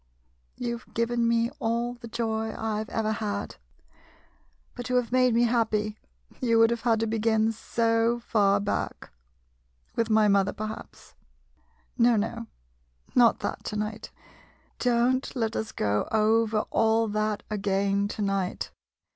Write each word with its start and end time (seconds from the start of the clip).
You 0.57 0.79
've 0.79 0.91
given 0.95 1.27
me 1.27 1.51
all 1.59 1.93
the 1.93 2.07
joy 2.07 2.55
I 2.57 2.83
Ve 2.83 2.91
ever 2.91 3.11
had— 3.11 3.57
but 4.73 4.83
to 4.87 4.95
have 4.95 5.11
made 5.11 5.35
MODERN 5.35 5.41
MONOLOGUES 5.41 5.47
me 5.47 5.51
happy— 5.89 5.99
you 6.47 6.57
would 6.57 6.71
have 6.71 6.81
had 6.81 7.01
to 7.01 7.05
begin 7.05 7.51
so 7.51 8.19
far 8.21 8.59
back— 8.59 9.11
with 9.95 10.09
my 10.09 10.27
mother, 10.27 10.53
perhaps. 10.53 11.13
No— 11.99 12.15
no— 12.15 12.47
not 13.13 13.41
that 13.41 13.63
to 13.65 13.75
night— 13.75 14.09
don't 14.79 15.35
let 15.35 15.55
us 15.55 15.71
go 15.71 16.07
over 16.11 16.61
all 16.71 17.07
that 17.07 17.43
again 17.51 18.07
to 18.07 18.23
night. 18.23 18.71